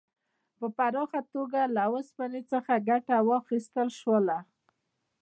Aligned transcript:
په 0.57 0.67
پراخه 0.77 1.21
توګه 1.33 1.61
له 1.75 1.83
اوسپنې 1.93 2.41
څخه 2.51 2.73
ګټه 2.89 3.15
واخیستل 3.29 3.87
شوه. 3.99 4.37